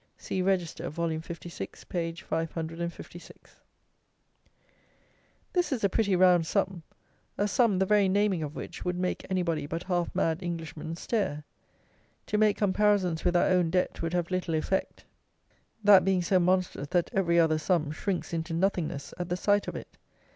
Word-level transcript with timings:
[See 0.17 0.41
Register, 0.41 0.89
vol. 0.89 1.19
56, 1.19 1.83
p. 1.83 2.11
556.] 2.13 3.57
"This 5.53 5.71
is 5.71 5.83
a 5.83 5.89
pretty 5.89 6.15
round 6.15 6.47
sum 6.47 6.81
a 7.37 7.47
sum, 7.47 7.77
the 7.77 7.85
very 7.85 8.09
naming 8.09 8.41
of 8.41 8.55
which 8.55 8.83
would 8.83 8.97
make 8.97 9.27
anybody 9.29 9.67
but 9.67 9.83
half 9.83 10.15
mad 10.15 10.41
Englishmen 10.41 10.95
stare. 10.95 11.43
To 12.25 12.39
make 12.39 12.57
comparisons 12.57 13.23
with 13.23 13.35
our 13.35 13.45
own 13.49 13.69
debt 13.69 14.01
would 14.01 14.13
have 14.13 14.31
little 14.31 14.55
effect, 14.55 15.05
that 15.83 16.03
being 16.03 16.23
so 16.23 16.39
monstrous 16.39 16.87
that 16.87 17.11
every 17.13 17.39
other 17.39 17.59
sum 17.59 17.91
shrinks 17.91 18.33
into 18.33 18.55
nothingness 18.55 19.13
at 19.19 19.29
the 19.29 19.37
sight 19.37 19.67
of 19.67 19.75
it. 19.75 19.97